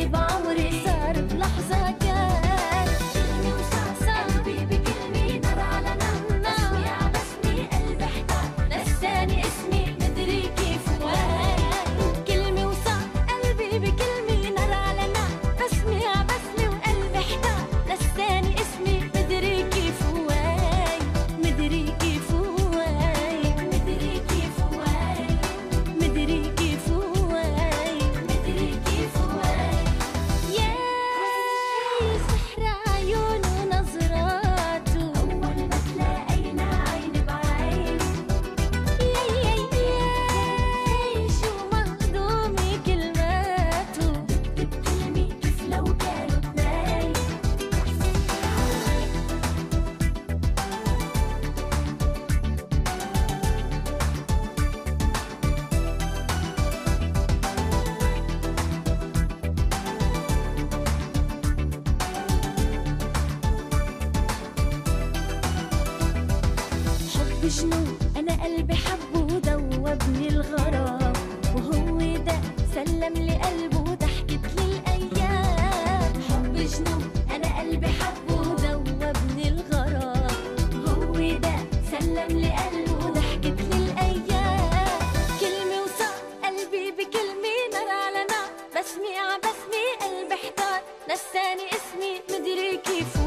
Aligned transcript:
divine. 0.00 0.49
جنون 67.50 67.98
أنا 68.16 68.44
قلبي 68.44 68.74
حبه 68.74 69.20
ودوبني 69.20 70.28
الغرام. 70.28 71.12
وهو 71.54 71.98
ده 72.16 72.40
سلم 72.74 73.14
لي 73.14 73.34
قلبه 73.34 73.78
وضحكت 73.78 74.44
لي 74.56 74.64
الأيام. 74.64 76.12
حب 76.28 76.54
جنون 76.54 77.10
أنا 77.30 77.58
قلبي 77.58 77.86
حبه 77.86 78.34
ودوبني 78.34 79.48
الغرام. 79.48 80.34
وهو 80.86 81.38
ده 81.38 81.54
سلم 81.90 82.38
لي 82.38 82.50
قلبه 82.60 83.06
وضحكت 83.06 83.60
لي 83.70 83.76
الأيام. 83.84 85.00
كلمة 85.40 85.82
وصق 85.84 86.14
قلبي 86.44 86.90
بكلمة 86.90 87.56
نار 87.72 87.88
على 87.88 88.22
نار. 88.30 88.50
بسمع 88.74 89.36
بسمع 89.44 89.86
قلبي 90.00 90.34
احتار. 90.34 90.80
نساني 91.10 91.66
اسمي 91.76 92.12
مدري 92.30 92.76
كيف 92.76 93.19